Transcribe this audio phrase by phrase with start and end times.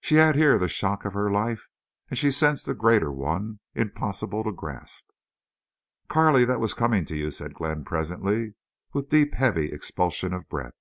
[0.00, 1.66] She had here the shock of her life,
[2.08, 5.10] and she sensed a greater one, impossible to grasp.
[6.08, 8.54] "Carley, that was coming to you," said Glenn, presently,
[8.94, 10.78] with deep, heavy expulsion of breath.